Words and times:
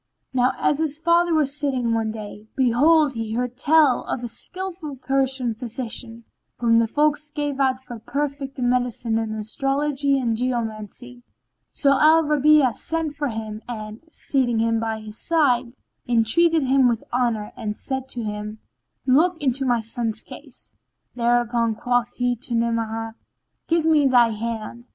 Now 0.33 0.53
as 0.57 0.79
his 0.79 0.97
father 0.97 1.31
was 1.31 1.55
sitting 1.55 1.93
one 1.93 2.09
day, 2.09 2.47
behold 2.55 3.13
he 3.13 3.33
heard 3.35 3.55
tell 3.55 4.03
of 4.05 4.23
a 4.23 4.27
skillful 4.27 4.95
Persian 4.95 5.53
physician, 5.53 6.23
whom 6.57 6.79
the 6.79 6.87
folk 6.87 7.19
gave 7.35 7.59
out 7.59 7.79
for 7.83 7.99
perfect 7.99 8.57
in 8.57 8.67
medicine 8.67 9.19
and 9.19 9.35
astrology 9.37 10.17
and 10.17 10.35
geomancy. 10.35 11.21
So 11.69 11.99
Al 11.99 12.23
Rabi'a 12.23 12.73
sent 12.73 13.13
for 13.15 13.27
him 13.27 13.61
and, 13.69 13.99
seating 14.11 14.57
him 14.57 14.79
by 14.79 15.01
his 15.01 15.19
side, 15.19 15.71
entreated 16.07 16.63
him 16.63 16.87
with 16.87 17.03
honour 17.13 17.51
and 17.55 17.75
said 17.75 18.09
to 18.09 18.23
him, 18.23 18.57
"Look 19.05 19.37
into 19.39 19.67
my 19.67 19.81
son's 19.81 20.23
case." 20.23 20.73
Thereupon 21.13 21.75
quoth 21.75 22.13
he 22.15 22.35
to 22.37 22.55
Ni'amah, 22.55 23.13
"Give 23.67 23.85
me 23.85 24.07
thy 24.07 24.29
hand." 24.29 24.85